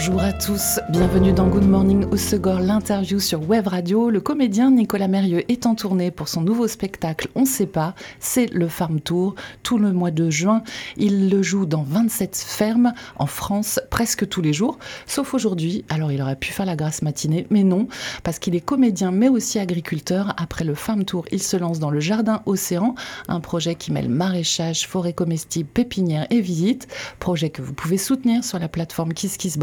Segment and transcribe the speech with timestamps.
[0.00, 4.10] Bonjour à tous, bienvenue dans Good Morning au Segor, l'interview sur Web Radio.
[4.10, 8.46] Le comédien Nicolas Mérieux est en tournée pour son nouveau spectacle On sait pas, c'est
[8.46, 9.34] le Farm Tour.
[9.64, 10.62] Tout le mois de juin,
[10.96, 15.84] il le joue dans 27 fermes en France presque tous les jours, sauf aujourd'hui.
[15.88, 17.88] Alors il aurait pu faire la grasse matinée, mais non,
[18.22, 20.32] parce qu'il est comédien mais aussi agriculteur.
[20.36, 22.94] Après le Farm Tour, il se lance dans le Jardin Océan,
[23.26, 26.86] un projet qui mêle maraîchage, forêt comestible, pépinière et visite.
[27.18, 29.58] Projet que vous pouvez soutenir sur la plateforme KissKiss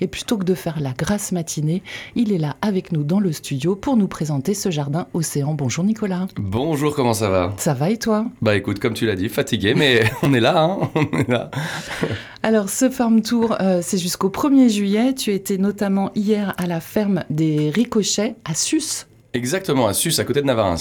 [0.00, 1.82] Et plutôt que de faire la grasse matinée,
[2.14, 5.54] il est là avec nous dans le studio pour nous présenter ce jardin océan.
[5.54, 6.26] Bonjour Nicolas.
[6.36, 7.52] Bonjour, comment ça va?
[7.56, 8.26] Ça va et toi?
[8.42, 11.50] Bah écoute, comme tu l'as dit, fatigué, mais on est là, hein on est là.
[12.42, 15.14] Alors ce Farm Tour, euh, c'est jusqu'au 1er juillet.
[15.14, 19.06] Tu étais notamment hier à la ferme des Ricochets à Sus.
[19.34, 20.76] Exactement, à Sus, à côté de Navarins.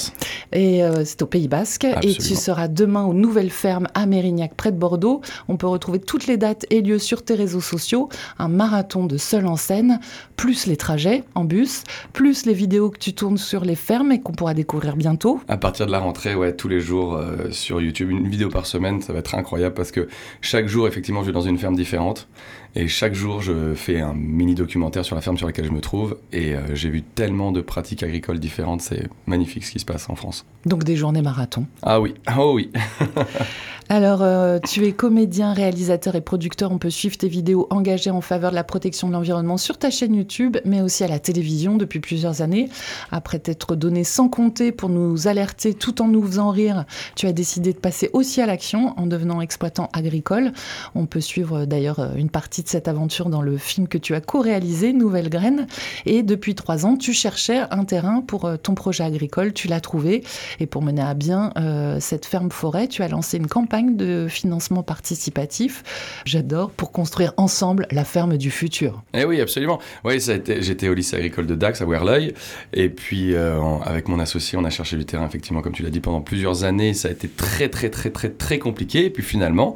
[0.51, 1.87] Et euh, c'est au Pays Basque.
[2.03, 5.21] Et tu seras demain aux nouvelles fermes à Mérignac, près de Bordeaux.
[5.47, 8.09] On peut retrouver toutes les dates et lieux sur tes réseaux sociaux.
[8.37, 9.99] Un marathon de seul en scène,
[10.35, 14.21] plus les trajets en bus, plus les vidéos que tu tournes sur les fermes et
[14.21, 15.41] qu'on pourra découvrir bientôt.
[15.47, 18.67] À partir de la rentrée, ouais, tous les jours euh, sur YouTube, une vidéo par
[18.67, 20.07] semaine, ça va être incroyable parce que
[20.41, 22.27] chaque jour, effectivement, je vais dans une ferme différente.
[22.75, 25.81] Et chaque jour, je fais un mini documentaire sur la ferme sur laquelle je me
[25.81, 26.17] trouve.
[26.31, 28.81] Et euh, j'ai vu tellement de pratiques agricoles différentes.
[28.81, 30.45] C'est magnifique ce qui se passe en France.
[30.65, 31.67] Donc des journées marathon.
[31.83, 32.71] Ah oui, oh oui.
[33.89, 36.71] Alors, euh, tu es comédien, réalisateur et producteur.
[36.71, 39.91] On peut suivre tes vidéos engagées en faveur de la protection de l'environnement sur ta
[39.91, 42.69] chaîne YouTube, mais aussi à la télévision depuis plusieurs années.
[43.11, 46.85] Après t'être donné sans compter pour nous alerter tout en nous faisant rire,
[47.15, 50.53] tu as décidé de passer aussi à l'action en devenant exploitant agricole.
[50.95, 54.15] On peut suivre euh, d'ailleurs une partie de cette aventure dans le film que tu
[54.15, 55.67] as co-réalisé, Nouvelle Graine.
[56.05, 59.53] Et depuis trois ans, tu cherchais un terrain pour euh, ton projet agricole.
[59.53, 60.23] Tu l'as trouvé.
[60.59, 64.27] Et pour mener à bien euh, cette ferme forêt, tu as lancé une campagne de
[64.29, 65.83] financement participatif.
[66.25, 69.03] J'adore pour construire ensemble la ferme du futur.
[69.13, 69.79] Eh oui, absolument.
[70.03, 72.33] Oui, j'étais au lycée agricole de Dax à Werleuil.
[72.73, 75.89] Et puis, euh, avec mon associé, on a cherché du terrain, effectivement, comme tu l'as
[75.89, 76.93] dit, pendant plusieurs années.
[76.93, 79.05] Ça a été très, très, très, très, très compliqué.
[79.05, 79.75] Et puis finalement,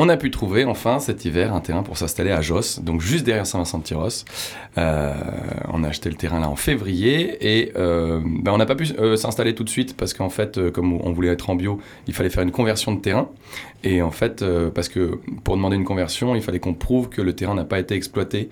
[0.00, 3.26] on a pu trouver, enfin, cet hiver, un terrain pour s'installer à Josse, donc juste
[3.26, 4.24] derrière Saint-Vincent-de-Tyros.
[4.78, 5.12] Euh,
[5.72, 7.36] on a acheté le terrain là en février.
[7.40, 10.70] Et euh, ben, on n'a pas pu euh, s'installer tout de suite parce qu'en fait,
[10.70, 13.28] comme on voulait être en bio, il fallait faire une conversion de terrain.
[13.82, 17.32] Et en fait, parce que pour demander une conversion, il fallait qu'on prouve que le
[17.32, 18.50] terrain n'a pas été exploité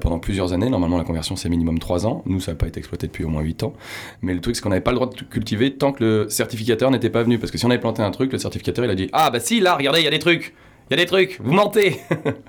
[0.00, 0.68] pendant plusieurs années.
[0.68, 2.22] Normalement, la conversion, c'est minimum 3 ans.
[2.26, 3.72] Nous, ça n'a pas été exploité depuis au moins 8 ans.
[4.20, 6.90] Mais le truc, c'est qu'on n'avait pas le droit de cultiver tant que le certificateur
[6.90, 7.38] n'était pas venu.
[7.38, 9.40] Parce que si on avait planté un truc, le certificateur, il a dit Ah, bah
[9.40, 10.54] si, là, regardez, il y a des trucs.
[10.92, 11.96] Il y a des trucs, vous mentez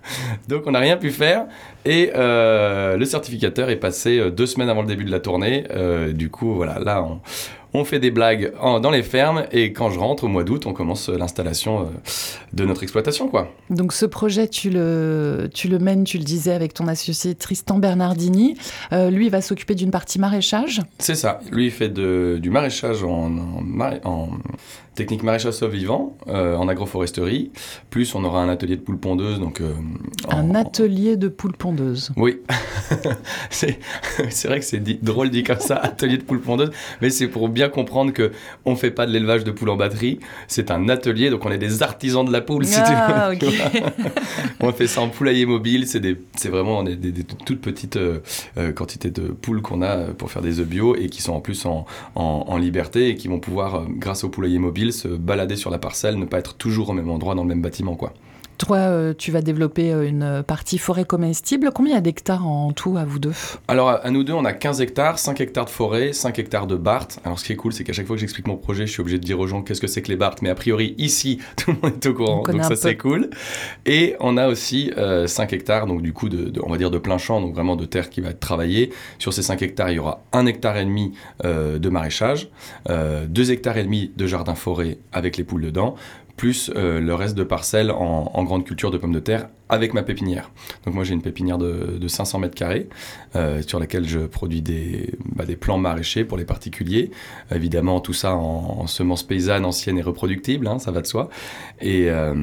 [0.50, 1.46] Donc on n'a rien pu faire.
[1.86, 5.64] Et euh, le certificateur est passé euh, deux semaines avant le début de la tournée.
[5.72, 7.22] Euh, du coup, voilà, là, on,
[7.74, 9.46] on fait des blagues en- dans les fermes.
[9.54, 11.90] Et quand je rentre au mois d'août, on commence l'installation
[12.52, 13.48] de notre exploitation, quoi.
[13.70, 17.80] Donc ce projet, tu le, tu le mènes, tu le disais, avec ton associé Tristan
[17.80, 18.58] Bernardini.
[18.92, 20.82] Euh, lui, il va s'occuper d'une partie maraîchage.
[21.00, 21.40] C'est ça.
[21.50, 23.64] Lui, il fait de- du maraîchage en, en
[24.04, 24.30] en
[24.96, 27.52] technique maraîchage sauve vivant, euh, en agroforesterie.
[27.90, 29.40] Plus, on aura un atelier de poules pondeuses.
[29.40, 29.74] Donc, euh,
[30.32, 32.12] en- Un atelier de poules pondeuses.
[32.16, 32.40] Oui,
[33.50, 33.78] c'est
[34.48, 36.72] vrai que c'est drôle dit comme ça, atelier de poules pondeuses,
[37.02, 38.32] mais c'est pour bien comprendre que
[38.66, 41.58] on fait pas de l'élevage de poules en batterie, c'est un atelier, donc on est
[41.58, 43.50] des artisans de la poule, si Ah, tu veux.
[43.50, 43.54] ok.
[43.74, 43.90] Tu vois.
[44.70, 47.98] on fait ça en poulailler mobile, c'est des- c'est vraiment des, des- des toutes petites
[47.98, 48.20] euh,
[48.76, 51.66] quantités de poules qu'on a pour faire des œufs bio et qui sont en plus
[51.66, 55.70] en, en- en liberté et qui vont pouvoir, grâce au poulailler mobile, se balader sur
[55.70, 58.14] la parcelle, ne pas être toujours au même endroit dans le même bâtiment, quoi.
[58.66, 61.72] Toi, euh, tu vas développer euh, une partie forêt comestible.
[61.76, 63.34] Combien d'hectares en tout à vous deux?
[63.68, 66.78] Alors, à nous deux, on a 15 hectares, 5 hectares de forêt, 5 hectares de
[66.78, 67.20] barthes.
[67.26, 69.02] Alors, ce qui est cool, c'est qu'à chaque fois que j'explique mon projet, je suis
[69.02, 70.42] obligé de dire aux gens qu'est-ce que c'est que les barthes.
[70.42, 72.44] Mais a priori, ici, tout le monde est au courant.
[72.54, 73.30] Donc, ça, c'est cool.
[73.86, 76.90] Et on a aussi euh, 5 hectares, donc du coup, de, de- on va dire
[76.92, 78.92] de plein champ, donc vraiment de terre qui va être travaillée.
[79.20, 81.12] Sur ces 5 hectares, il y aura 1 hectare et demi
[81.44, 82.48] euh, de maraîchage,
[82.90, 85.96] 2 hectares et demi de jardin forêt avec les poules dedans,
[86.36, 90.04] plus euh, le reste de parcelles en, grande culture de pommes de terre avec ma
[90.04, 90.52] pépinière.
[90.86, 92.90] Donc moi j'ai une pépinière de, de 500 mètres carrés
[93.36, 97.12] euh, sur laquelle je produis des, bah, des plants maraîchers pour les particuliers.
[97.54, 101.30] Évidemment tout ça en, en semences paysannes anciennes et reproductibles, hein, ça va de soi.
[101.82, 102.34] Et, euh,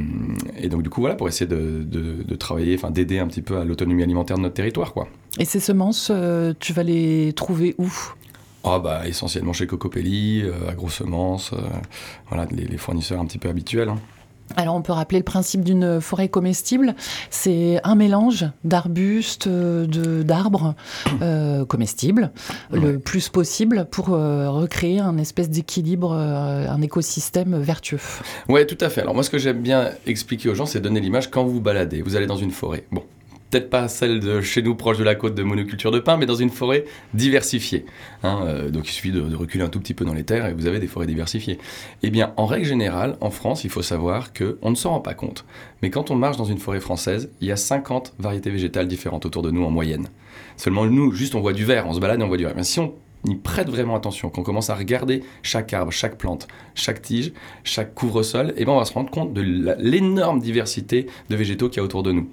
[0.58, 3.58] et donc du coup voilà pour essayer de, de- travailler, enfin d'aider un petit peu
[3.58, 5.08] à l'autonomie alimentaire de notre territoire quoi.
[5.38, 6.10] Et ces semences,
[6.58, 7.92] tu vas les trouver où?
[8.64, 11.60] Ah bah essentiellement chez Cocopelli, euh, AgroSemences, euh,
[12.28, 13.88] voilà les, les fournisseurs un petit peu habituels.
[13.88, 13.98] hein.
[14.56, 16.96] Alors on peut rappeler le principe d'une forêt comestible,
[17.30, 20.74] c'est un mélange d'arbustes, d'arbres
[21.22, 22.32] euh, comestibles,
[22.72, 28.00] le plus possible pour euh, recréer un espèce d'équilibre, euh, un écosystème vertueux.
[28.48, 29.02] Oui, tout à fait.
[29.02, 31.60] Alors moi ce que j'aime bien expliquer aux gens, c'est donner l'image quand vous vous
[31.60, 32.84] baladez, vous allez dans une forêt.
[32.90, 33.04] Bon,
[33.50, 36.26] peut-être pas celle de chez nous proche de la côte de monoculture de pin, mais
[36.26, 37.84] dans une forêt diversifiée.
[38.22, 40.52] Hein, euh, donc il suffit de, reculer un tout petit peu dans les terres et
[40.52, 41.58] vous avez des forêts diversifiées.
[42.02, 45.14] Eh bien, en règle générale, en France, il faut savoir qu'on ne s'en rend pas
[45.14, 45.44] compte.
[45.82, 49.26] Mais quand on marche dans une forêt française, il y a 50 variétés végétales différentes
[49.26, 50.08] autour de nous en moyenne.
[50.56, 52.54] Seulement nous, juste on voit du vert, on se balade et on voit du vert.
[52.56, 52.94] Mais si on
[53.24, 57.32] y prête vraiment attention, qu'on commence à regarder chaque arbre, chaque plante, chaque tige,
[57.64, 59.42] chaque couvre-sol, et ben on va se rendre compte de
[59.78, 62.28] l'énorme diversité de végétaux qu'il y a autour de nous.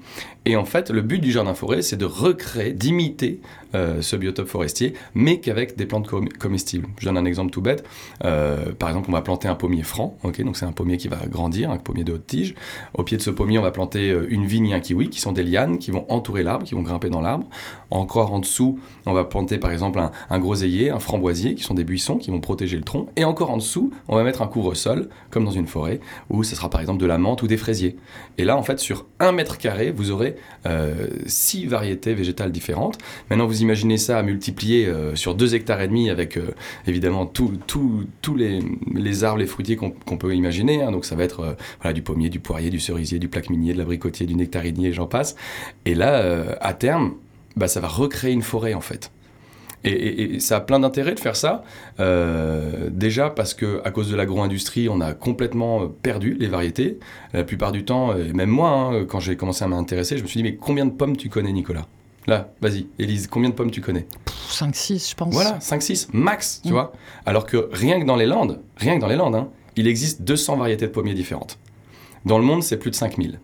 [0.46, 3.42] Et en fait, le but du jardin forêt, c'est de recréer, d'imiter
[3.76, 6.08] euh, ce biotope forestier, mais qu'avec des plantes
[6.40, 6.88] comestibles.
[7.00, 7.84] Je donne un exemple tout bête.
[8.24, 11.10] Euh, par exemple, on va planter un pommier franc, ok, donc c'est un pommier qui
[11.10, 12.56] va grandir, un pommier de haute tige.
[12.94, 15.20] Au pied de ce pommier, on va planter euh, une vigne et un kiwi, qui
[15.20, 17.46] sont des lianes qui vont entourer l'arbre, qui vont grimper dans l'arbre.
[17.92, 21.74] Encore en dessous, on va planter par exemple un, un groseillier, un framboisier, qui sont
[21.74, 23.08] des buissons qui vont protéger le tronc.
[23.16, 26.56] Et encore en dessous, on va mettre un couvre-sol, comme dans une forêt, où ce
[26.56, 27.98] sera par exemple de la menthe ou des fraisiers.
[28.38, 30.36] Et là, en fait, sur un mètre carré, vous aurez
[31.26, 32.98] six variétés végétales différentes.
[33.30, 36.54] Maintenant, vous imaginez ça multiplié euh, sur 2 hectares et demi avec euh,
[36.86, 37.52] évidemment tous
[38.36, 40.84] les, arbres, les fruitiers qu'on peut imaginer.
[40.84, 40.92] Hein.
[40.92, 43.74] donc ça va être euh, voilà, du pommier, du poirier, du cerisier, du plaque minier,
[43.74, 45.36] de l'abricotier, du nectarinier, j'en passe.
[45.86, 47.16] Et là, à terme,
[47.56, 49.12] bah, ça va recréer une forêt en fait.
[49.88, 51.64] Et, ça a plein d'intérêt de faire ça.
[52.90, 57.00] déjà parce que à cause de l'agro-industrie, on a complètement perdu les variétés.
[57.34, 60.28] La plupart du temps, et même moi, hein, quand j'ai commencé à m'intéresser, je me
[60.28, 61.86] suis dit mais combien de pommes tu connais, Nicolas?
[62.28, 64.06] Là, vas-y, Élise, combien de pommes tu connais?
[64.50, 65.34] 5-6, je pense.
[65.34, 66.72] Voilà, 5-6, max, tu mm.
[66.74, 66.92] vois.
[67.26, 70.24] Alors que rien que dans les Landes, rien que dans les Landes, hein, il existe
[70.24, 71.58] 200 variétés de pommiers différentes.
[72.26, 73.40] Dans le monde, c'est plus de 5000.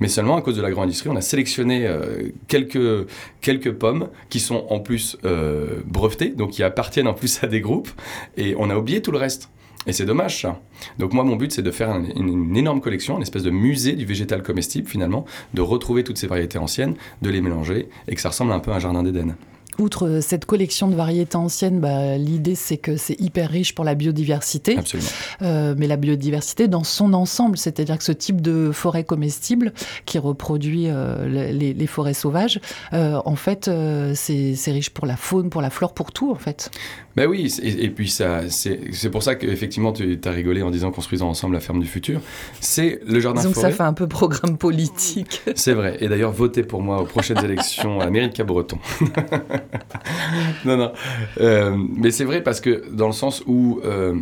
[0.00, 3.08] Mais seulement à cause de l'agro-industrie, on a sélectionné euh, quelques,
[3.40, 7.60] quelques pommes qui sont en plus euh, brevetées, donc qui appartiennent en plus à des
[7.60, 7.88] groupes,
[8.36, 9.50] et on a oublié tout le reste.
[9.86, 10.60] Et c'est dommage ça.
[10.98, 14.04] Donc moi mon but c'est de faire une, énorme collection, une espèce de musée du
[14.04, 18.30] végétal comestible finalement, de retrouver toutes ces variétés anciennes, de les mélanger et que ça
[18.30, 19.36] ressemble un peu à un jardin d'Éden.
[19.78, 23.94] Outre cette collection de variétés anciennes, bah, l'idée c'est que c'est hyper riche pour la
[23.94, 24.78] biodiversité.
[24.78, 25.08] Absolument.
[25.42, 29.72] Euh, mais la biodiversité dans son ensemble, c'est-à-dire que ce type de forêt comestible
[30.04, 32.60] qui reproduit euh, les, forêts sauvages,
[32.92, 33.70] euh, en fait,
[34.14, 36.70] c'est riche pour la faune, pour la flore, pour tout en fait.
[37.16, 41.28] Ben oui, et, puis ça, c'est pour ça qu'effectivement tu as rigolé en disant construisons
[41.28, 42.20] ensemble la ferme du futur.
[42.60, 43.70] C'est le jardin Donc forêt.
[43.70, 45.40] ça fait un peu programme politique.
[45.54, 45.96] C'est vrai.
[46.00, 48.78] Et d'ailleurs, votez pour moi aux prochaines élections à la mairie de Cabreton.
[50.66, 50.92] non, non.
[51.40, 54.14] Euh, mais c'est vrai parce que dans le sens où euh,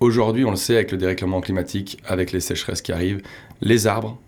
[0.00, 3.22] aujourd'hui, on le sait avec le dérèglement climatique, avec les sécheresses qui arrivent,
[3.60, 4.18] les arbres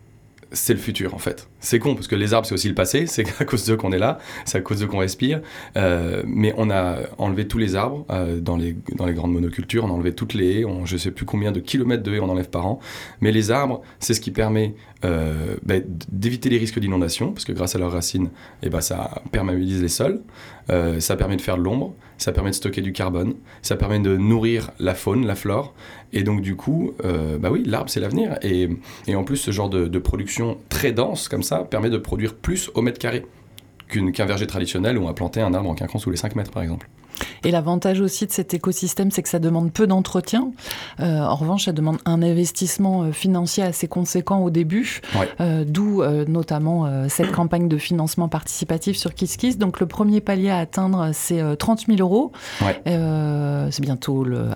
[0.52, 1.48] c'est le futur en fait.
[1.60, 3.92] C'est con parce que les arbres c'est aussi le passé, c'est à cause d'eux qu'on
[3.92, 5.40] est là, c'est à cause d'eux qu'on respire.
[5.76, 9.84] Euh, mais on a enlevé tous les arbres euh, dans, les, dans les grandes monocultures,
[9.84, 12.20] on a enlevé toutes les haies, on, je sais plus combien de kilomètres de haies
[12.20, 12.80] on enlève par an.
[13.20, 14.74] Mais les arbres, c'est ce qui permet
[15.04, 18.30] euh, ben, d'éviter les risques d'inondation parce que grâce à leurs racines,
[18.62, 20.20] eh ben, ça perméabilise les sols,
[20.98, 24.16] ça permet de faire de l'ombre, ça permet de stocker du carbone, ça permet de
[24.16, 25.74] nourrir la faune, la flore.
[26.12, 28.38] Et donc du coup, bah oui, l'arbre c'est l'avenir.
[28.42, 28.68] Et,
[29.14, 32.82] en plus, ce genre de, production très dense comme ça permet de produire plus au
[32.82, 33.24] mètre carré
[33.88, 36.50] qu'un verger traditionnel où on va planter un arbre en quinquant sous les 5 mètres
[36.50, 36.88] par exemple.
[37.44, 40.50] Et l'avantage aussi de cet écosystème, c'est que ça demande peu d'entretien.
[41.00, 45.00] Euh, en revanche, ça demande un investissement euh, financier assez conséquent au début,
[45.40, 49.58] euh, d'où notamment cette campagne de financement participatif sur KissKiss.
[49.58, 52.32] Donc le premier palier à atteindre, c'est 30 000 euros.
[52.64, 54.48] c'est bientôt le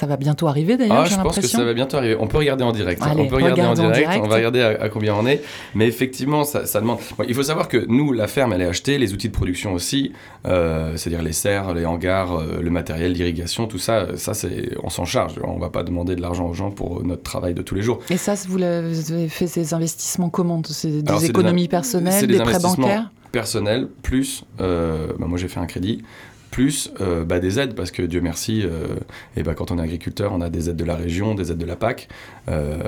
[0.00, 2.16] ça va bientôt arriver d'ailleurs, ah, Je pense que ça va bientôt arriver.
[2.18, 3.02] On peut regarder en direct.
[3.04, 5.42] on peut regarder en direct, On va regarder à, combien on est.
[5.74, 6.98] Mais effectivement, ça, demande.
[7.28, 10.12] il faut savoir que nous, la ferme, elle est achetée, les outils de production aussi,
[10.46, 14.88] euh, c'est-à-dire les serres, les hangars, euh, le matériel d'irrigation, tout ça, ça c'est, on
[14.88, 15.34] s'en charge.
[15.44, 18.00] On va pas demander de l'argent aux gens pour notre travail de tous les jours.
[18.08, 20.62] Et ça, vous avez fait ces investissements comment?
[20.64, 23.10] C'est des économies personnelles, des, prêts bancaires?
[23.30, 26.02] personnels, plus, euh, bah, moi j'ai fait un crédit,
[26.50, 28.96] plus euh, bah, des aides, parce que Dieu merci, euh,
[29.36, 31.58] et bah, quand on est agriculteur, on a des aides de la région, des aides
[31.58, 32.08] de la PAC,
[32.48, 32.78] euh,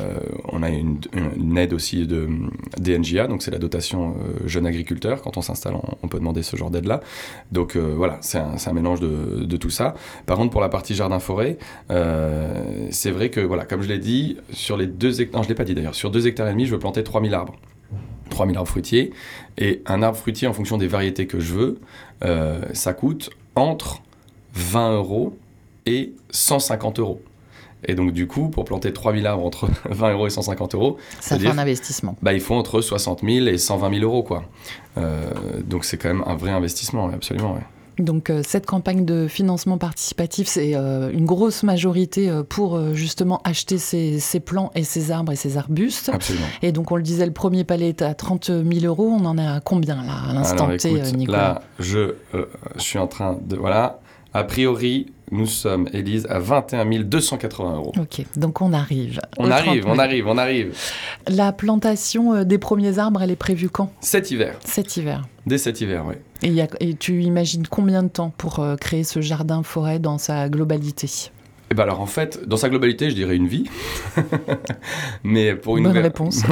[0.48, 0.98] on a une,
[1.56, 2.28] aide aussi de
[2.78, 4.16] DNJA, donc c'est la dotation
[4.46, 7.00] jeune agriculteur, quand on s'installe, on, peut demander ce genre d'aide-là.
[7.52, 9.94] Donc voilà, c'est un, mélange de, tout ça.
[10.26, 11.58] Par contre, pour la partie jardin-forêt,
[12.90, 15.54] c'est vrai que, voilà, comme je l'ai dit, sur les deux hectares, non je l'ai
[15.54, 17.56] pas dit d'ailleurs, sur deux hectares et demi, je veux planter 3000 arbres.
[18.30, 19.12] 3000 arbres fruitiers.
[19.58, 21.78] Et un arbre fruitier, en fonction des variétés que je veux,
[22.72, 24.02] ça coûte entre
[24.54, 25.36] 20 euros
[25.86, 27.20] et 150 euros.
[27.84, 31.38] Et donc, du coup, pour planter 3000 arbres entre 20 euros et 150 euros, ça
[31.38, 32.16] fait un investissement.
[32.22, 34.22] Bah, il faut entre 60 000 et 120 000 euros.
[34.22, 34.44] Quoi.
[34.98, 35.30] Euh,
[35.64, 37.58] donc, c'est quand même un vrai investissement, absolument.
[37.98, 43.40] Donc euh, cette campagne de financement participatif, c'est euh, une grosse majorité euh, pour justement
[43.44, 46.10] acheter ces, plants et ces arbres et ces arbustes.
[46.12, 46.46] Absolument.
[46.62, 49.08] Et donc on le disait, le premier palais est à 30 000 euros.
[49.08, 51.38] On en est à combien là, à l'instant T, Nicolas?
[51.38, 52.14] Là, je,
[52.76, 53.56] je suis en train de...
[53.56, 54.00] Voilà,
[54.32, 57.92] a priori, nous sommes, Élise, à 21 280 euros.
[57.98, 59.20] Ok, donc on arrive.
[59.38, 60.76] On arrive, on arrive, on arrive.
[61.26, 63.92] La plantation des premiers arbres, elle est prévue quand?
[64.00, 64.58] Cet hiver.
[64.64, 65.22] Cet hiver.
[65.46, 66.14] Dès cet hiver, oui.
[66.80, 71.08] Et, tu imagines combien de temps pour euh, créer ce jardin-forêt dans sa globalité?
[71.70, 73.64] Eh ben alors en fait, dans sa globalité, je dirais une vie.
[75.24, 76.42] mais pour une bonne réponse.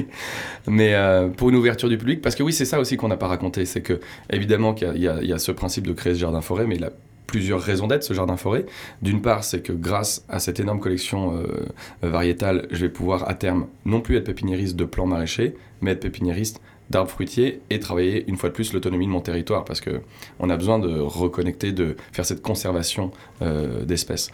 [0.68, 3.16] mais euh, pour une ouverture du public, parce que oui, c'est ça aussi qu'on n'a
[3.16, 4.00] pas raconté, c'est que
[4.30, 6.90] évidemment qu'il y, a ce principe de créer ce jardin forêt, mais il a
[7.30, 8.66] plusieurs raisons d'être ce jardin forêt.
[9.02, 11.66] D'une part, c'est que grâce à cette énorme collection euh,
[12.02, 16.00] variétale, je vais pouvoir à terme non plus être pépiniériste de plants maraîchers, mais être
[16.00, 16.60] pépiniériste
[16.90, 20.00] d'arbres fruitiers et travailler une fois de plus l'autonomie de mon territoire parce que
[20.40, 24.32] on a besoin de reconnecter, de faire cette conservation euh, d'espèces.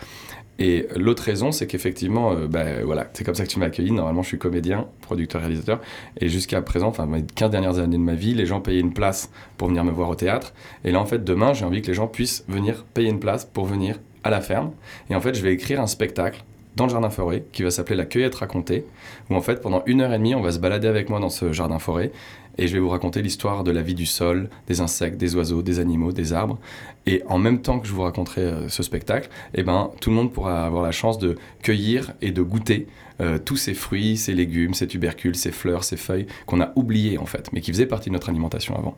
[0.58, 3.90] Et l'autre raison, c'est qu'effectivement, euh, bah, voilà, c'est comme ça que tu m'as accueilli.
[3.90, 5.80] Normalement, je suis comédien, producteur, réalisateur.
[6.20, 8.94] Et jusqu'à présent, enfin, les 15 dernières années de ma vie, les gens payaient une
[8.94, 10.54] place pour venir me voir au théâtre.
[10.84, 13.44] Et là, en fait, demain, j'ai envie que les gens puissent venir payer une place
[13.44, 14.72] pour venir à la ferme.
[15.10, 16.42] Et en fait, je vais écrire un spectacle
[16.76, 18.84] dans le jardin forêt qui va s'appeler La cueillette racontée,
[19.30, 21.30] où en fait pendant une heure et demie on va se balader avec moi dans
[21.30, 22.12] ce jardin forêt
[22.58, 25.62] et je vais vous raconter l'histoire de la vie du sol, des insectes, des oiseaux,
[25.62, 26.58] des animaux, des arbres.
[27.06, 30.16] Et en même temps que je vous raconterai euh, ce spectacle, eh ben, tout le
[30.16, 34.34] monde pourra avoir la chance de cueillir et de goûter euh, tous ces fruits, ces
[34.34, 37.86] légumes, ces tubercules, ces fleurs, ces feuilles qu'on a oubliés en fait, mais qui faisaient
[37.86, 38.94] partie de notre alimentation avant.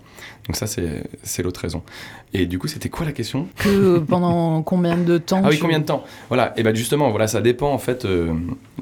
[0.47, 1.83] Donc ça, c'est l'autre raison.
[2.35, 3.47] Et du coup, c'était quoi la question?
[3.59, 6.03] Que pendant combien de temps Ah oui, combien de temps?
[6.29, 6.53] Voilà.
[6.57, 8.35] Et bien justement, voilà, ça dépend en fait euh,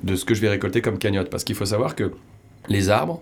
[0.03, 2.13] de ce que je vais récolter comme cagnotte, parce qu'il faut savoir que
[2.69, 3.21] les arbres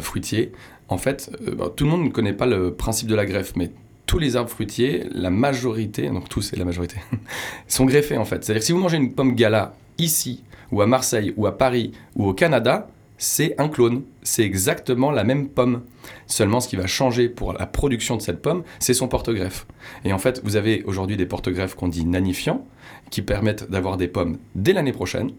[0.00, 0.52] fruitiers,
[0.88, 3.54] en fait, euh, bah, tout le monde ne connaît pas le principe de la greffe,
[3.56, 3.70] mais
[4.06, 6.96] tous les arbres fruitiers, la majorité, donc tous et la majorité,
[7.68, 8.44] sont greffés en fait.
[8.44, 11.92] C'est-à-dire que si vous mangez une pomme gala ici, ou à Marseille, ou à Paris,
[12.16, 14.02] ou au Canada, c'est un clone.
[14.22, 15.82] C'est exactement la même pomme.
[16.26, 19.66] Seulement, ce qui va changer pour la production de cette pomme, c'est son porte-greffe.
[20.04, 22.66] Et en fait, vous avez aujourd'hui des porte-greffes qu'on dit nanifiants,
[23.10, 25.30] qui permettent d'avoir des pommes dès l'année prochaine,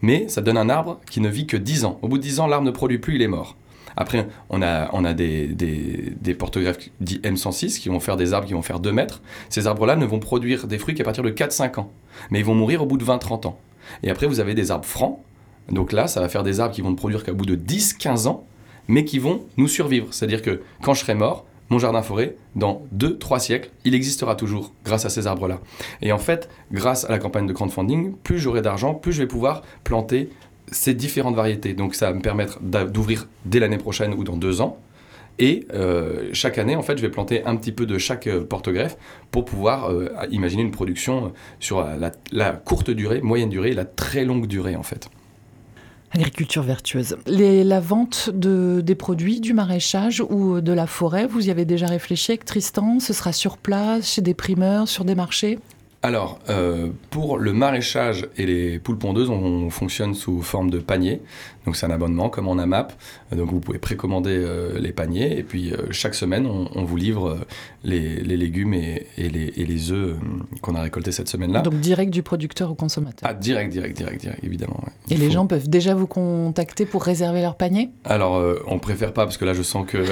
[0.00, 1.98] mais ça donne un arbre qui ne vit que 10 ans.
[2.00, 3.56] Au bout de 10 ans, l'arbre ne produit plus, il est mort.
[3.96, 8.62] Après, on a, des, des, porte-greffes dits M106 qui vont faire des arbres qui vont
[8.62, 9.22] faire 2 mètres.
[9.48, 11.90] Ces arbres-là ne vont produire des fruits qu'à partir de 4-5 ans.
[12.30, 13.58] Mais ils vont mourir au bout de 20-30 ans.
[14.02, 15.18] Et après, vous avez des arbres francs.
[15.70, 18.26] Donc là, ça va faire des arbres qui vont ne produire qu'au bout de 10-15
[18.28, 18.46] ans,
[18.88, 20.08] mais qui vont nous survivre.
[20.10, 24.72] C'est-à-dire que quand je serai mort, mon jardin forêt, dans 2-3 siècles, il existera toujours
[24.84, 25.58] grâce à ces arbres-là.
[26.02, 29.26] Et en fait, grâce à la campagne de crowdfunding, plus j'aurai d'argent, plus je vais
[29.26, 30.28] pouvoir planter
[30.72, 31.74] ces différentes variétés.
[31.74, 34.78] Donc ça va me permettre d'ouvrir dès l'année prochaine ou dans deux ans.
[35.38, 38.44] Et euh, chaque année, en fait, je vais planter un petit peu de chaque euh,
[38.44, 38.96] porte-greffe
[39.30, 41.86] pour pouvoir euh, imaginer une production sur
[42.32, 45.08] la, courte durée, moyenne durée et la très longue durée, en fait.
[46.14, 47.16] Agriculture vertueuse.
[47.26, 51.86] la vente de, des produits, du maraîchage ou de la forêt, vous y avez déjà
[51.86, 53.00] réfléchi avec Tristan?
[53.00, 55.58] Ce sera sur place, chez des primeurs, sur des marchés?
[56.04, 61.22] Alors, euh, pour le maraîchage et les poules pondeuses, on, fonctionne sous forme de panier.
[61.66, 62.92] Donc, c'est un abonnement comme en AMAP.
[63.34, 65.38] Donc, vous pouvez précommander euh, les paniers.
[65.38, 67.38] Et puis, euh, chaque semaine, on, vous livre
[67.84, 70.16] les, légumes et, les, et les œufs
[70.60, 71.60] qu'on a récoltés cette semaine-là.
[71.60, 74.82] Donc, direct du producteur au consommateur Ah, direct, direct, direct, direct évidemment.
[75.10, 79.24] Et les gens peuvent déjà vous contacter pour réserver leur panier Alors, on préfère pas
[79.24, 79.98] parce que là, je sens que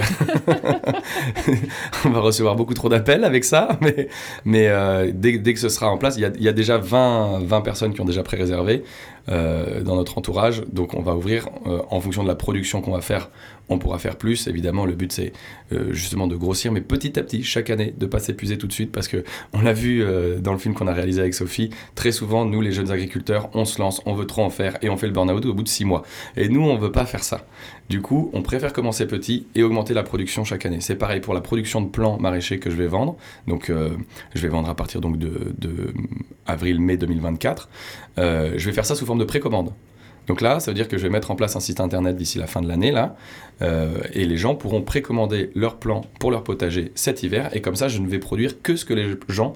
[2.04, 3.78] on va recevoir beaucoup trop d'appels avec ça.
[3.80, 4.08] Mais,
[4.44, 4.70] mais
[5.12, 6.16] dès, dès que ce sera en place.
[6.16, 8.82] Il y a, déjà 20, 20 personnes qui ont déjà pré-réservé euh,
[9.28, 10.62] dans notre entourage.
[10.72, 13.30] Donc on va ouvrir euh, en fonction de la production qu'on va faire
[13.70, 14.48] on pourra faire plus.
[14.48, 15.32] Évidemment, le but c'est
[15.72, 18.72] euh, justement de grossir, mais petit à petit, chaque année, de pas s'épuiser tout de
[18.72, 21.70] suite, parce que on l'a vu euh, dans le film qu'on a réalisé avec Sophie.
[21.94, 24.90] Très souvent, nous, les jeunes agriculteurs, on se lance, on veut trop en faire, et
[24.90, 26.02] on fait le burn-out au bout de six mois.
[26.36, 27.46] Et nous, on veut pas faire ça.
[27.88, 30.80] Du coup, on préfère commencer petit et augmenter la production chaque année.
[30.80, 33.16] C'est pareil pour la production de plants maraîchers que je vais vendre.
[33.46, 33.90] Donc, euh,
[34.34, 35.94] je vais vendre à partir donc de
[36.46, 37.68] avril-mai 2024.
[38.16, 39.72] je vais faire ça sous forme de précommande.
[40.30, 42.38] Donc là, ça veut dire que je vais mettre en place un site internet d'ici
[42.38, 43.16] la fin de l'année, là,
[43.62, 47.74] euh, et les gens pourront précommander leurs plants pour leur potager cet hiver, et comme
[47.74, 49.54] ça, je ne vais produire que ce que les gens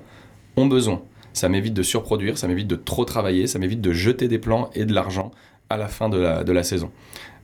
[0.57, 1.01] ont besoin.
[1.33, 4.69] Ça m'évite de surproduire, ça m'évite de trop travailler, ça m'évite de jeter des plants
[4.75, 5.31] et de l'argent
[5.71, 6.91] à la fin de la saison.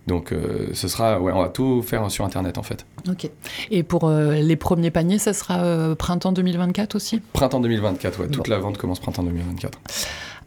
[0.06, 0.34] Donc
[0.72, 2.84] ce sera, ouais, on va tout faire sur Internet en fait.
[3.08, 3.30] Ok.
[3.70, 7.20] Et pour les premiers paniers, ça sera printemps 2024 aussi?
[7.32, 8.28] Printemps 2024, ouais.
[8.28, 9.78] Toute la vente commence printemps 2024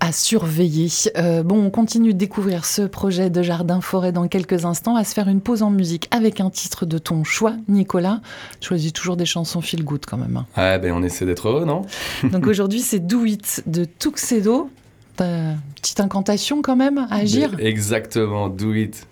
[0.03, 0.89] à surveiller.
[1.17, 5.13] Euh, bon, on continue de découvrir ce projet de jardin-forêt dans quelques instants, à se
[5.13, 8.19] faire une pause en musique avec un titre de ton choix, Nicolas.
[8.59, 10.35] Choisis toujours des chansons feel good quand même.
[10.35, 10.45] Hein.
[10.57, 11.83] Ah ben on essaie d'être heureux, non?
[12.23, 14.69] Donc aujourd'hui c'est Do It de Tuxedo.
[15.15, 17.55] Petite incantation quand même à agir?
[17.59, 19.07] Exactement, Do It.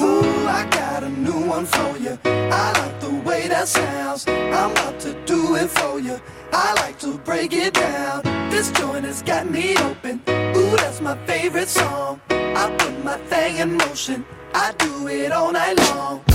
[0.00, 2.18] Ooh, I got a new one for you.
[2.24, 4.26] I like the way that sounds.
[4.28, 6.20] I'm about to do it for you.
[6.52, 8.22] I like to break it down.
[8.50, 10.22] This joint has got me open.
[10.28, 12.20] Ooh, that's my favorite song.
[12.30, 14.24] I put my thing in motion.
[14.54, 16.33] I do it all night long.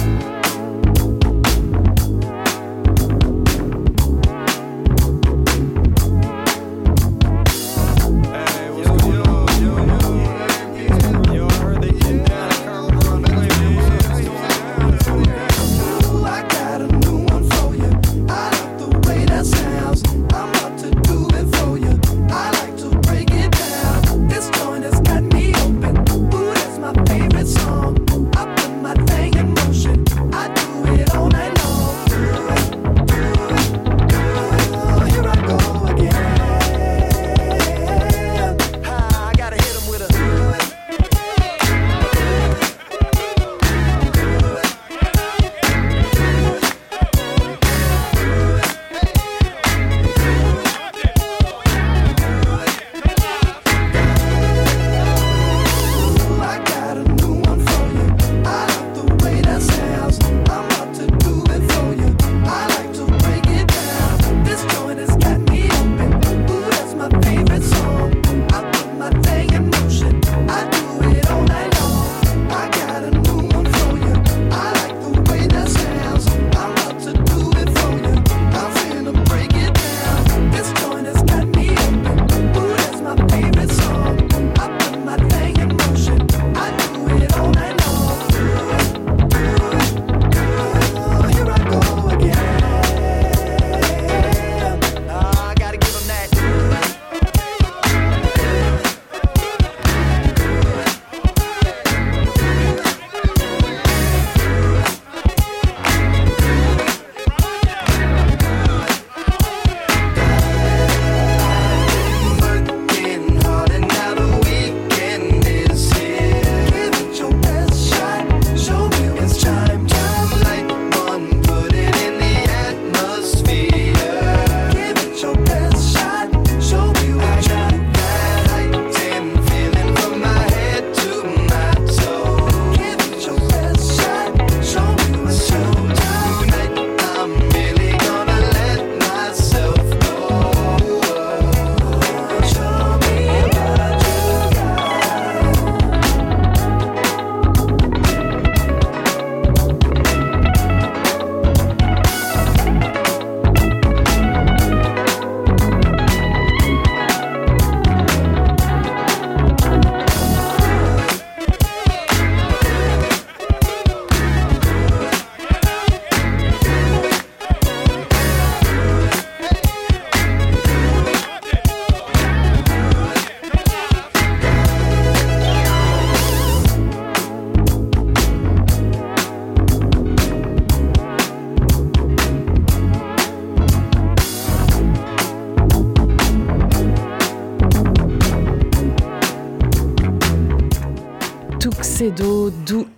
[192.20, 192.89] Do It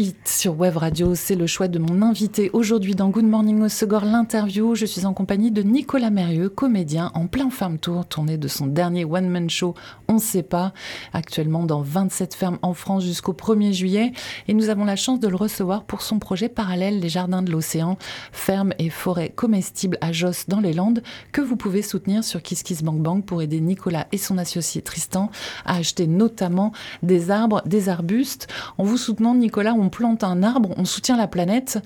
[0.41, 1.13] sur Web Radio.
[1.13, 4.73] C'est le choix de mon invité aujourd'hui dans Good Morning au Segor, l'interview.
[4.73, 8.65] Je suis en compagnie de Nicolas Mérieux, comédien en plein farm tour, tourné de son
[8.65, 9.75] dernier one-man show
[10.07, 10.73] On sait pas,
[11.13, 14.13] actuellement dans 27 fermes en France jusqu'au 1er juillet.
[14.47, 17.51] Et nous avons la chance de le recevoir pour son projet parallèle Les Jardins de
[17.51, 17.99] l'Océan,
[18.31, 23.25] fermes et forêts comestibles à Josse dans les Landes, que vous pouvez soutenir sur KissKissBankBank
[23.27, 25.29] pour aider Nicolas et son associé Tristan
[25.67, 26.71] à acheter notamment
[27.03, 28.47] des arbres, des arbustes.
[28.79, 31.79] En vous soutenant, Nicolas, on plante un arbre, on soutient la planète,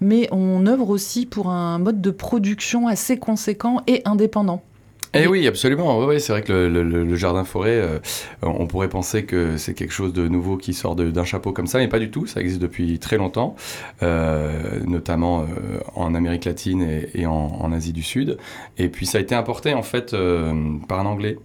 [0.00, 4.62] mais on œuvre aussi pour un mode de production assez conséquent et indépendant.
[5.12, 5.98] Eh oui, absolument.
[6.06, 7.98] Oui, c'est vrai que le, jardin-forêt, euh,
[8.42, 11.78] on pourrait penser que c'est quelque chose de nouveau qui sort d'un chapeau comme ça,
[11.78, 12.26] mais pas du tout.
[12.26, 13.56] Ça existe depuis très longtemps,
[14.04, 18.38] euh, notamment euh, en Amérique latine et, en, Asie du Sud.
[18.78, 20.14] Et puis ça a été importé en fait
[20.88, 21.38] par un Anglais.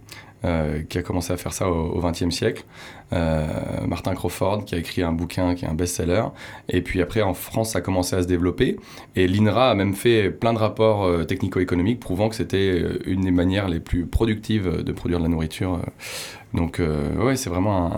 [0.88, 2.64] Qui a commencé à faire ça au XXe siècle.
[3.12, 6.24] Martin Crawford, qui a écrit un bouquin qui est un best-seller.
[6.68, 8.76] Et puis après, en France, ça a commencé à se développer.
[9.14, 13.68] Et l'INRA a même fait plein de rapports technico-économiques prouvant que c'était une des manières
[13.68, 15.80] les plus productives de produire de la nourriture
[16.56, 17.92] donc, euh, ouais, c'est vraiment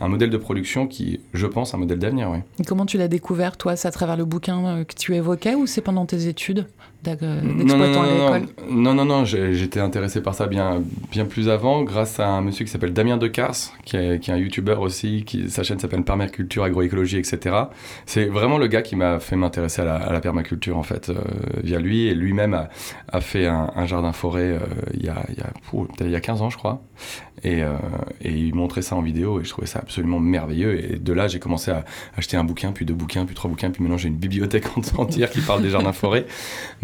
[0.00, 2.30] un, modèle de production qui, je pense, un modèle d'avenir.
[2.30, 2.42] Ouais.
[2.66, 5.66] comment tu l'as découvert, toi C'est à travers le bouquin euh, que tu évoquais ou
[5.66, 6.66] c'est pendant tes études?
[7.02, 12.20] D'exploitant à l'école Non, non, non, j'étais intéressé par ça bien, bien plus avant, grâce
[12.20, 15.50] à un monsieur qui s'appelle Damien Decars, qui est, qui est un youtubeur aussi, qui,
[15.50, 17.56] sa chaîne s'appelle Permaculture, Agroécologie, etc.
[18.06, 21.14] C'est vraiment le gars qui m'a fait m'intéresser à, la, permaculture, en fait, euh,
[21.62, 22.06] via lui.
[22.06, 22.68] Et lui-même a,
[23.10, 24.58] a, fait un, jardin-forêt
[24.94, 26.82] il, y a, il, y a, il y a 15 ans, je crois.
[27.42, 27.72] Et, euh,
[28.20, 30.92] et, il montrait ça en vidéo et je trouvais ça absolument merveilleux.
[30.92, 31.84] Et de là, j'ai commencé à
[32.16, 34.64] acheter un bouquin, puis deux bouquins, puis trois bouquins, puis maintenant j'ai une bibliothèque
[34.98, 36.26] entière qui parle des jardins forêts.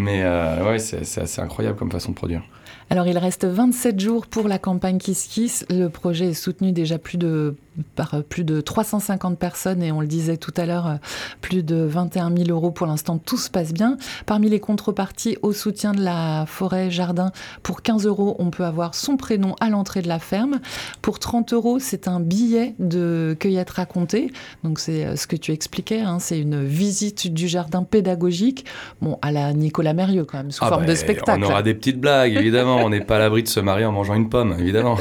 [0.06, 2.42] Mais euh, ouais, c'est assez incroyable comme façon de produire.
[2.88, 5.66] Alors il reste 27 jours pour la campagne Kiss Kiss.
[5.70, 7.56] Le projet est soutenu déjà plus de
[7.94, 10.94] par euh, plus de 350 personnes et on le disait tout à l'heure, euh,
[11.40, 13.96] plus de 21 000 euros pour l'instant, tout se passe bien.
[14.24, 18.94] Parmi les contreparties au soutien de la forêt jardin, pour 15 euros, on peut avoir
[18.94, 20.60] son prénom à l'entrée de la ferme.
[21.02, 24.30] Pour 30 euros, c'est un billet de cueillette racontée.
[24.64, 28.64] Donc c'est euh, ce que tu expliquais, hein, c'est une visite du jardin pédagogique,
[29.00, 31.44] bon, à la Nicolas Mérieux quand même, sous ah forme de bah, spectacle.
[31.44, 32.75] On aura des petites blagues, évidemment.
[32.76, 34.96] On n'est pas à l'abri de se marier en mangeant une pomme, évidemment.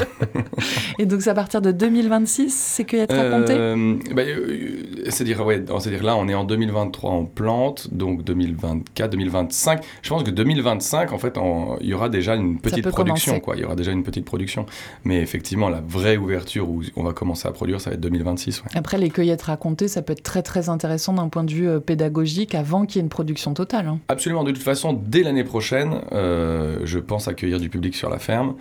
[0.98, 5.64] et donc c'est à partir de 2026 c'est cueillette racontée euh, bah, euh, C'est-à-dire, ouais,
[5.78, 9.82] c'est-à-dire là, on est en 2023 en plante, donc 2024, 2025.
[10.02, 11.38] Je pense que 2025, en fait,
[11.80, 13.56] il y aura déjà une petite production, quoi.
[13.56, 14.66] Il y aura déjà une petite production.
[15.04, 18.62] Mais effectivement, la vraie ouverture où on va commencer à produire, ça va être 2026.
[18.74, 21.80] Après, les cueillettes racontées, ça peut être très très intéressant d'un point de vue euh,
[21.80, 23.86] pédagogique avant qu'il y ait une production totale.
[23.86, 23.98] Hein.
[24.08, 24.44] Absolument.
[24.44, 28.54] De toute façon, dès l'année prochaine, je pense accueillir du public sur la ferme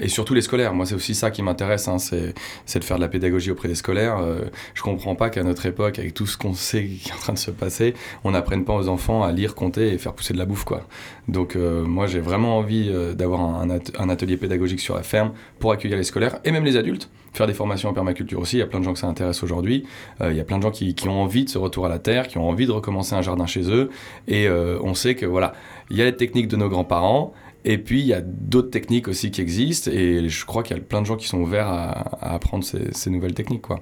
[0.00, 0.74] et surtout les scolaires.
[0.74, 3.74] Moi, c'est aussi ça qui m'intéresse, hein, c'est de faire de la pédagogie auprès des
[3.74, 4.18] scolaires.
[4.18, 4.40] Euh,
[4.74, 7.32] je comprends pas qu'à notre époque, avec tout ce qu'on sait qui est en train
[7.32, 10.38] de se passer, on n'apprenne pas aux enfants à lire, compter et faire pousser de
[10.38, 10.82] la bouffe, quoi.
[11.26, 13.68] Donc euh, moi, j'ai vraiment envie euh, d'avoir un,
[14.08, 17.10] atelier pédagogique sur la ferme pour accueillir les scolaires et même les adultes.
[17.34, 18.56] Faire des formations en permaculture aussi.
[18.56, 19.84] Il y a plein de gens que ça intéresse aujourd'hui.
[20.22, 21.98] il y a plein de gens qui, qui, ont envie de ce retour à la
[21.98, 23.90] terre, qui ont envie de recommencer un jardin chez eux.
[24.28, 25.52] Et on sait que voilà,
[25.90, 27.34] il y a les techniques de nos grands-parents.
[27.70, 29.90] Et puis, il y a d'autres techniques aussi qui existent.
[29.92, 33.10] Et je crois qu'il y a plein de gens qui sont ouverts à, apprendre ces,
[33.10, 33.60] nouvelles techniques.
[33.60, 33.80] Quoi.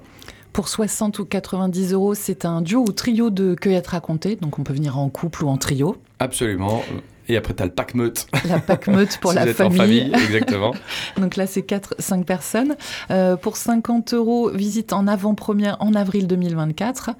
[0.51, 4.35] Pour 60 ou 90 euros, c'est un duo ou trio de cueillettes racontées.
[4.35, 5.95] Donc, on peut venir en couple ou en trio.
[6.19, 6.83] Absolument.
[7.29, 8.27] Et après, tu as le pack meute.
[8.47, 9.79] La pack meute pour la famille.
[9.79, 10.11] En famille.
[10.13, 10.73] Exactement.
[11.17, 12.75] Donc là, c'est 4-5 personnes.
[13.11, 17.11] Euh, pour 50 euros, visite en avant-première en avril 2024.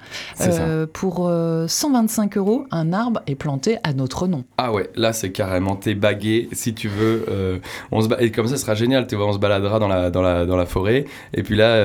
[0.41, 1.29] Euh, pour
[1.67, 4.45] 125 euh, euros, un arbre est planté à notre nom.
[4.57, 7.25] Ah ouais, là, c'est carrément tes bagués, si tu veux.
[7.29, 7.59] Euh,
[7.91, 9.07] on se Et comme ça, ce sera génial.
[9.07, 11.05] Tu vois, on se baladera dans la, dans la, dans la forêt.
[11.33, 11.83] Et puis là,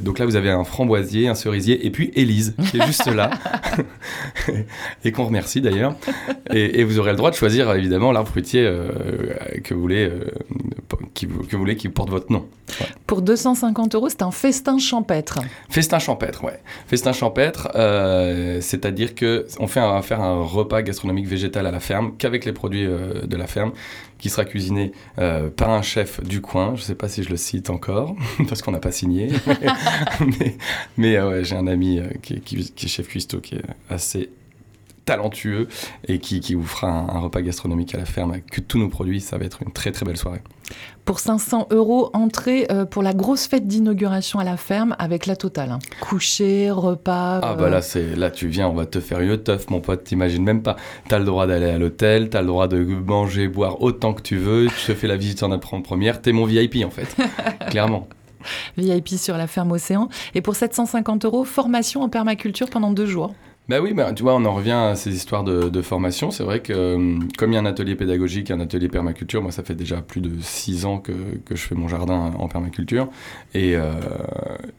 [0.00, 3.30] donc là, vous avez un framboisier, un cerisier, et puis Élise, qui est juste là.
[5.04, 5.94] et qu'on remercie d'ailleurs.
[6.52, 8.88] Et, et vous aurez le droit de choisir évidemment l'arbre fruitier euh,
[9.62, 10.30] que, vous voulez, euh,
[11.14, 12.46] qui, que vous voulez qui porte votre nom.
[13.06, 15.40] Pour 250 euros, c'est un festin champêtre.
[15.68, 16.60] Festin champêtre, ouais.
[16.86, 21.80] Festin champêtre, euh, c'est-à-dire que on fait un, faire un repas gastronomique végétal à la
[21.80, 23.72] ferme qu'avec les produits de la ferme,
[24.18, 26.74] qui sera cuisiné par un chef du coin.
[26.74, 28.16] Je ne sais pas si je le cite encore
[28.48, 29.28] parce qu'on n'a pas signé,
[30.96, 34.30] mais, ouais, j'ai un ami qui, qui, qui est chef cuistot qui est assez
[35.06, 35.68] talentueux
[36.06, 38.88] et qui, qui vous fera un, repas gastronomique à la ferme avec que tous nos
[38.88, 39.22] produits.
[39.22, 40.42] Ça va être une très très belle soirée.
[41.04, 45.36] Pour 500 euros, entrée euh, pour la grosse fête d'inauguration à la ferme avec la
[45.36, 45.70] totale.
[45.70, 45.78] Hein.
[46.00, 47.40] Coucher, repas.
[47.42, 50.02] Ah bah là, c'est là tu viens, on va te faire une teuf, mon pote,
[50.02, 50.76] t'imagines même pas.
[51.08, 54.36] T'as le droit d'aller à l'hôtel, t'as le droit de manger, boire autant que tu
[54.36, 57.16] veux, tu te fais la visite en après-première, t'es mon VIP en fait,
[57.70, 58.08] clairement.
[58.76, 60.08] VIP sur la ferme Océan.
[60.34, 63.32] Et pour 750 euros, formation en permaculture pendant deux jours.
[63.68, 66.30] Bah oui, bah, tu vois, on en revient à ces histoires de, formation.
[66.30, 69.50] C'est vrai que euh, comme il y a un atelier pédagogique, un atelier permaculture, moi
[69.50, 71.12] ça fait déjà plus de six ans que,
[71.44, 73.08] que je fais mon jardin en permaculture
[73.54, 73.92] et, euh,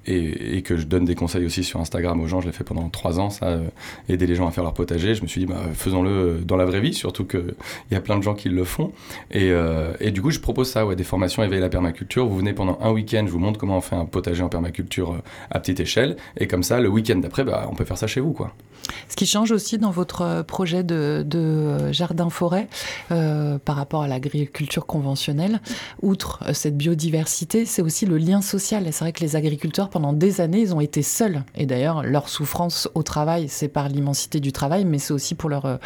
[0.06, 2.39] et, que je donne des conseils aussi sur Instagram aux gens.
[2.39, 3.67] Je l'ai fait pendant trois ans, ça, euh,
[4.08, 5.15] aider les gens à faire leur potager.
[5.15, 7.56] Je me suis dit, bah, faisons-le dans la vraie vie, surtout qu'il
[7.91, 8.93] y a plein de gens qui le font.
[9.32, 9.52] Et,
[10.00, 12.26] et du coup, je propose ça, ouais, des formations éveiller la permaculture.
[12.26, 15.21] Vous venez pendant un week-end, je vous montre comment on fait un potager en permaculture
[15.52, 16.15] à petite échelle.
[16.38, 18.54] Et comme ça, le week-end d'après, bah, on peut faire ça chez vous, quoi.
[19.09, 22.67] Ce qui change aussi dans votre euh, projet de, de jardin-forêt
[23.11, 25.61] euh, par rapport à l'agriculture conventionnelle,
[26.01, 28.85] outre euh, cette biodiversité, c'est aussi le lien social.
[28.91, 31.43] C'est vrai que les agriculteurs, pendant des années, ils ont été seuls.
[31.55, 35.49] Et d'ailleurs, leur souffrance au travail, c'est par l'immensité du travail, mais c'est aussi pour
[35.49, 35.79] leur,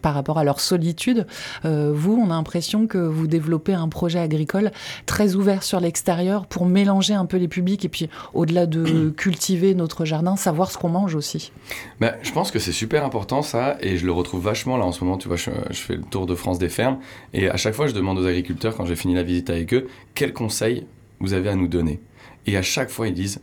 [0.00, 1.26] par rapport à leur solitude.
[1.64, 4.70] vous, on a l'impression que vous développez un projet agricole
[5.06, 9.74] très ouvert sur l'extérieur pour mélanger un peu les publics et puis, au-delà de cultiver
[9.74, 11.52] notre jardin, savoir ce qu'on mange aussi.
[12.00, 15.04] Ben, pense que c'est super important ça, et je le retrouve vachement là en ce
[15.04, 15.18] moment.
[15.18, 16.98] Tu vois, je, fais le tour de France des fermes,
[17.32, 19.88] et à chaque fois, je demande aux agriculteurs, quand j'ai fini la visite avec eux,
[20.14, 20.86] quels conseils
[21.20, 22.00] vous avez à nous donner.
[22.46, 23.40] Et à chaque fois, ils disent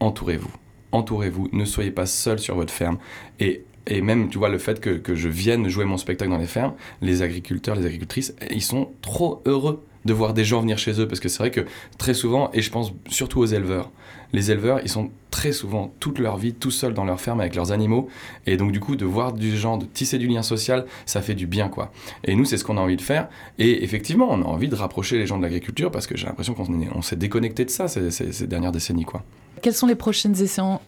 [0.00, 0.50] entourez-vous,
[0.92, 2.98] entourez-vous, ne soyez pas seul sur votre ferme.
[3.38, 6.38] Et et même, tu vois, le fait que, que, je vienne jouer mon spectacle dans
[6.38, 10.78] les fermes, les agriculteurs, les agricultrices, ils sont trop heureux de voir des gens venir
[10.78, 11.08] chez eux.
[11.08, 11.62] Parce que c'est vrai que
[11.98, 13.90] très souvent, et je pense surtout aux éleveurs,
[14.32, 17.54] les éleveurs, ils sont très souvent toute leur vie tout seuls dans leur ferme avec
[17.54, 18.08] leurs animaux.
[18.46, 21.34] Et donc, du coup, de voir du genre, de tisser du lien social, ça fait
[21.34, 21.92] du bien, quoi.
[22.24, 23.28] Et nous, c'est ce qu'on a envie de faire.
[23.58, 26.54] Et effectivement, on a envie de rapprocher les gens de l'agriculture parce que j'ai l'impression
[26.54, 29.22] qu'on on s'est déconnecté de ça ces, ces, dernières décennies, quoi.
[29.62, 30.36] Quelles sont les prochaines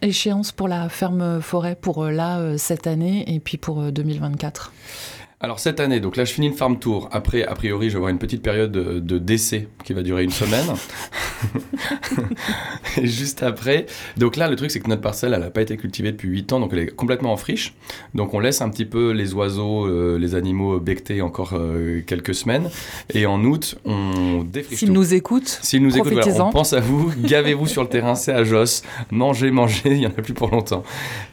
[0.01, 4.71] échéances pour la ferme forêt pour euh, là, euh, cette année, et puis pour 2024
[4.73, 7.09] euh, alors cette année, donc là je finis le farm tour.
[7.11, 10.23] Après, a priori, je vais avoir une petite période de, de décès qui va durer
[10.23, 10.73] une semaine.
[12.97, 15.75] et juste après, donc là le truc c'est que notre parcelle, elle n'a pas été
[15.75, 17.73] cultivée depuis 8 ans, donc elle est complètement en friche.
[18.15, 22.35] Donc on laisse un petit peu les oiseaux, euh, les animaux becter encore euh, quelques
[22.35, 22.69] semaines.
[23.13, 27.11] Et en août, on défriche S'ils nous écoutent, S'ils nous écoutent, on pense à vous,
[27.21, 30.49] gavez-vous sur le terrain, c'est à Joss, mangez, mangez, il n'y en a plus pour
[30.51, 30.83] longtemps.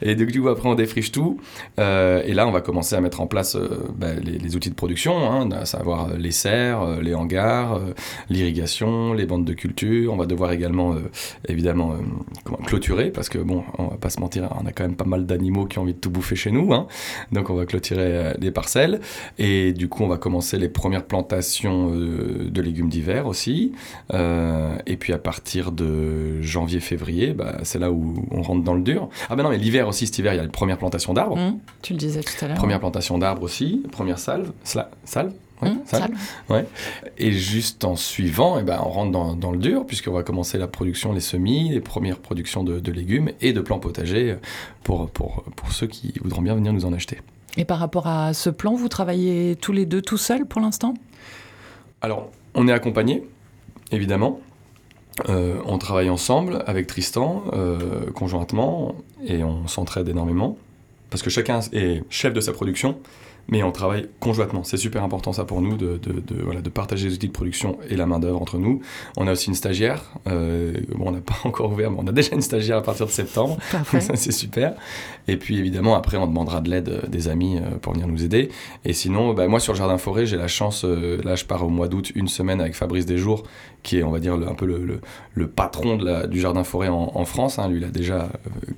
[0.01, 1.39] Et donc du coup après on défriche tout.
[1.79, 3.55] Euh, et là on va commencer à mettre en place
[4.01, 7.93] bah, les, outils de production, hein, à savoir euh, les serres, euh, les hangars, euh,
[8.31, 10.11] l'irrigation, les bandes de culture.
[10.11, 10.95] On va devoir également,
[11.47, 11.93] évidemment,
[12.65, 15.27] clôturer, parce que, bon, on va pas se mentir, on a quand même pas mal
[15.27, 16.73] d'animaux qui ont envie de tout bouffer chez nous.
[16.73, 16.87] Hein.
[17.31, 19.01] donc on va clôturer les parcelles.
[19.37, 23.73] Et du coup, on va commencer les premières plantations de légumes d'hiver aussi.
[24.13, 29.09] et puis à partir de janvier-février, bah, c'est là où on rentre dans le dur.
[29.29, 31.37] Ah ben non, mais l'hiver aussi, cet hiver, il y a les premières plantations d'arbres.
[31.37, 32.57] Mmh, tu le disais tout à l'heure.
[32.57, 36.11] Première plantation d'arbres aussi première salve, salve, mmh, salve,
[36.49, 36.65] Ouais.
[37.17, 40.23] Et juste en suivant, et eh ben, on rentre dans, dans le dur, puisqu'on va
[40.23, 44.37] commencer la production, les semis, les premières productions de, légumes et de plants potagers
[44.83, 47.19] pour, pour, pour, ceux qui voudront bien venir nous en acheter.
[47.57, 50.93] Et par rapport à ce plan, vous travaillez tous les deux tout seuls pour l'instant?
[52.01, 53.23] Alors, on est accompagnés,
[53.91, 54.39] évidemment.
[55.29, 60.57] Euh, on travaille ensemble avec Tristan, euh, conjointement, et on s'entraide énormément.
[61.09, 62.97] Parce que chacun est chef de sa production
[63.49, 64.63] mais on travaille conjointement.
[64.63, 65.99] C'est super important ça pour nous de,
[66.43, 68.81] voilà, de partager les outils de production et la main-d'œuvre entre nous.
[69.17, 70.03] On a aussi une stagiaire.
[70.27, 73.05] Euh, bon, on n'a pas encore ouvert, mais on a déjà une stagiaire à partir
[73.05, 73.57] de septembre.
[73.69, 73.83] ça,
[74.15, 74.73] c'est super.
[75.27, 78.23] Et puis évidemment, après, on demandera de l'aide euh, des amis euh, pour venir nous
[78.23, 78.49] aider.
[78.85, 81.69] Et sinon, bah, moi sur le jardin forêt, j'ai la chance, là je pars au
[81.69, 83.43] mois d'août, une semaine avec Fabrice Desjours,
[83.83, 85.01] qui est, on va dire, un peu le,
[85.33, 87.59] le, patron de la, du jardin forêt en, France.
[87.59, 87.67] Hein.
[87.67, 88.29] Lui, il a déjà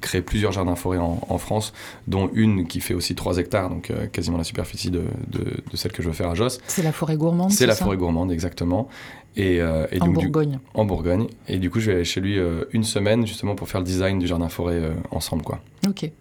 [0.02, 1.74] créé plusieurs jardins forêts en, en, France,
[2.08, 6.04] dont une qui fait aussi 3 hectares, donc quasiment la superficie de, de, celle que
[6.04, 6.60] je veux faire à Josse.
[6.68, 8.88] C'est la forêt gourmande C'est la forêt gourmande, exactement.
[9.36, 10.60] Et, euh, en Bourgogne.
[10.76, 11.28] en Bourgogne.
[11.48, 13.86] Et du coup, je vais aller chez lui euh, une semaine justement pour faire le
[13.86, 15.42] design du jardin forêt euh, ensemble.
[15.42, 15.60] Quoi.
[15.88, 16.12] Ok.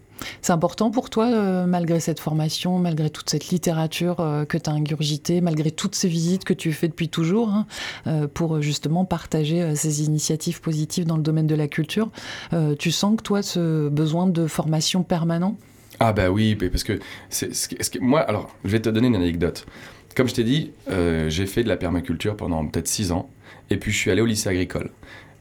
[0.40, 4.18] C'est important pour toi, malgré cette formation, malgré toute cette littérature
[4.48, 8.62] que tu as ingurgitée, malgré toutes ces visites que tu fais depuis toujours, hein, pour
[8.62, 12.12] justement partager ces initiatives positives dans le domaine de la culture.
[12.78, 15.56] tu sens que toi, ce besoin de formation permanent
[16.04, 16.98] ah bah oui, parce que,
[17.30, 19.66] c'est, ce moi, alors, je vais te donner une anecdote.
[20.16, 23.30] Comme je t'ai dit, euh, j'ai fait de la permaculture pendant peut-être 6 ans,
[23.70, 24.90] et puis je suis allé au lycée agricole.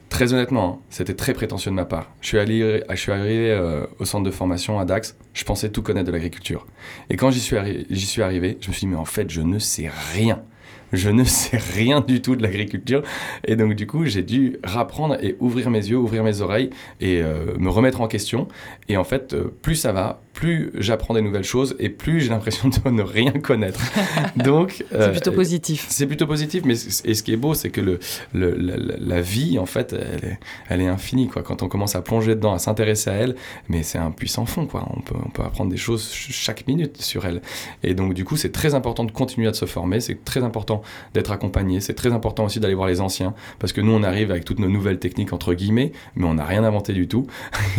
[0.08, 2.12] Très honnêtement, hein, c'était très prétentieux de ma part.
[2.20, 5.68] Je suis, allé, je suis arrivé euh, au centre de formation à Dax, je pensais
[5.68, 6.64] tout connaître de l'agriculture.
[7.10, 7.56] Et quand j'y suis,
[7.96, 10.44] suis arrivé, je me suis dit, mais en fait, je ne sais rien
[10.92, 13.02] je ne sais rien du tout de l'agriculture.
[13.46, 16.68] Et donc, du coup, j'ai dû rapprendre et ouvrir mes yeux, ouvrir mes oreilles
[17.00, 18.46] et euh, me remettre en question.
[18.90, 22.68] Et en fait, plus ça va, plus j'apprends des nouvelles choses et plus j'ai l'impression
[22.68, 23.80] de ne rien connaître.
[24.36, 25.86] Donc, c'est plutôt euh, positif.
[25.88, 26.74] C'est plutôt positif, mais
[27.04, 28.00] et ce qui est beau, c'est que le,
[28.34, 31.28] la, vie, en fait, elle est, elle est infinie.
[31.28, 31.44] Quoi.
[31.44, 33.36] Quand on commence à plonger dedans, à s'intéresser à elle,
[33.68, 34.66] mais c'est un puissant fond.
[34.66, 34.84] Quoi.
[34.92, 37.40] On, peut, on peut apprendre des choses chaque minute sur elle.
[37.84, 40.00] Et donc, du coup, c'est très important de continuer à se former.
[40.00, 40.82] C'est très important
[41.14, 41.80] d'être accompagné.
[41.80, 44.58] C'est très important aussi d'aller voir les anciens, parce que nous, on arrive avec toutes
[44.58, 47.28] nos nouvelles techniques, entre guillemets, mais on n'a rien inventé du tout.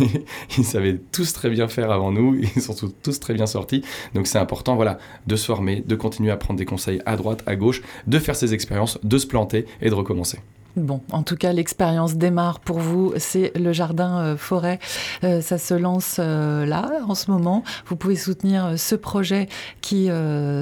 [0.56, 3.82] ils savaient tous très bien faire avant nous, ils sont tous très bien sortis.
[4.14, 7.42] Donc c'est important, voilà, de se former, de continuer à prendre des conseils à droite,
[7.46, 10.38] à gauche, de faire ses expériences, de se planter et de recommencer.
[10.76, 13.12] Bon, en tout cas, l'expérience démarre pour vous.
[13.16, 14.80] C'est le jardin euh, forêt.
[15.22, 17.62] Euh, ça se lance euh, là, en ce moment.
[17.86, 19.48] Vous pouvez soutenir ce projet
[19.80, 20.08] qui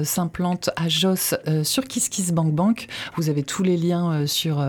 [0.03, 2.87] s'implante à Joss sur KissKissBankBank.
[3.15, 4.63] Vous avez tous les liens sur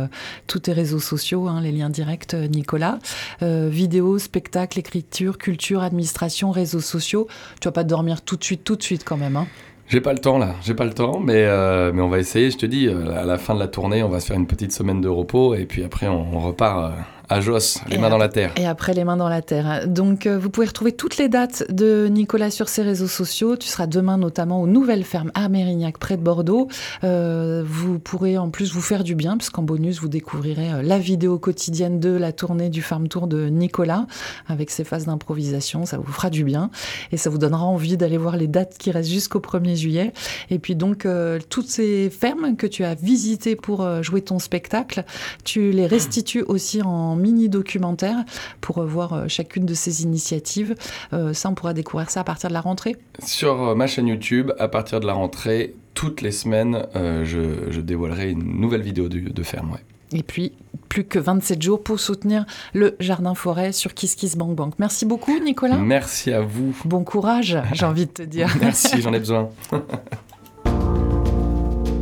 [0.47, 2.99] tous les réseaux sociaux, hein, les liens directs, Nicolas.
[3.41, 7.29] vidéo, spectacle, écriture, culture, administration, réseaux sociaux.
[7.61, 9.37] Tu vas pas dormir tout de suite, tout de suite quand même.
[9.37, 9.47] Hein.
[9.89, 11.47] J'ai pas le temps là, j'ai pas le temps, mais,
[11.93, 12.51] mais on va essayer.
[12.51, 14.73] Je te dis, à la fin de la tournée, on va se faire une petite
[14.73, 16.93] semaine de repos et puis après on, repart
[17.29, 18.53] à Joss, les mains dans la terre.
[18.57, 19.89] Et après, les mains dans la terre.
[19.89, 23.57] Donc, euh, vous pouvez retrouver toutes les dates de Nicolas sur ses réseaux sociaux.
[23.57, 26.69] Tu seras demain notamment aux Nouvelles Fermes à Mérignac, près de Bordeaux.
[27.03, 30.99] Euh, vous pourrez en plus vous faire du bien, puisqu'en bonus, vous découvrirez euh, la
[30.99, 34.07] vidéo quotidienne de la tournée du Farm Tour de Nicolas,
[34.47, 35.87] avec ses phases d'improvisation.
[35.87, 36.71] Ça vous fera du bien.
[37.11, 40.13] Et ça vous donnera envie d'aller voir les dates qui restent jusqu'au 1er juillet.
[40.51, 41.07] Et puis donc,
[41.49, 45.05] toutes ces fermes que tu as visitées pour jouer ton spectacle,
[45.45, 48.25] tu les restitues aussi en mini documentaire
[48.61, 50.75] pour voir euh, chacune de ces initiatives.
[51.13, 54.09] Euh, ça, on pourra découvrir ça à partir de la rentrée Sur euh, ma chaîne
[54.09, 59.43] YouTube, à partir de la rentrée, toutes les semaines, je, dévoilerai une nouvelle vidéo de,
[59.45, 59.79] ferme.
[60.13, 60.53] Et puis,
[60.89, 64.71] plus que 27 jours pour soutenir le jardin forêt sur KissKissBankBank.
[64.71, 64.75] Bank.
[64.81, 65.77] Merci beaucoup, Nicolas.
[65.77, 66.75] Merci à vous.
[66.85, 68.53] Bon courage, j'ai envie de te dire.
[68.61, 69.51] Merci, j'en ai besoin.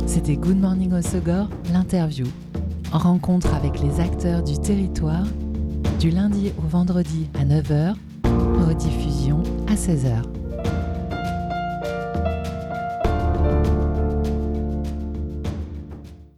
[0.07, 2.25] C'était Good Morning Osogor, l'interview
[2.97, 5.25] rencontre avec les acteurs du territoire
[5.99, 7.95] du lundi au vendredi à 9h,
[8.67, 10.42] rediffusion à 16h.